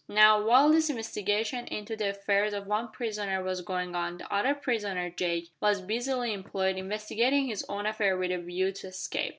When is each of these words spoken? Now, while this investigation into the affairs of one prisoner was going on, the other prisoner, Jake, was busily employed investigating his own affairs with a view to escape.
Now, 0.09 0.43
while 0.43 0.71
this 0.71 0.89
investigation 0.89 1.67
into 1.67 1.95
the 1.95 2.09
affairs 2.09 2.53
of 2.55 2.65
one 2.65 2.87
prisoner 2.89 3.43
was 3.43 3.61
going 3.61 3.93
on, 3.93 4.17
the 4.17 4.33
other 4.33 4.55
prisoner, 4.55 5.11
Jake, 5.11 5.51
was 5.61 5.79
busily 5.79 6.33
employed 6.33 6.75
investigating 6.77 7.45
his 7.49 7.63
own 7.69 7.85
affairs 7.85 8.17
with 8.17 8.31
a 8.31 8.39
view 8.39 8.71
to 8.71 8.87
escape. 8.87 9.29